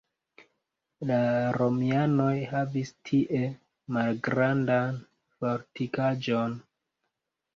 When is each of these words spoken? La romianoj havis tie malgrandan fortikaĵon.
La 1.09 1.17
romianoj 1.61 2.31
havis 2.53 2.93
tie 3.09 3.41
malgrandan 3.97 4.97
fortikaĵon. 5.43 6.57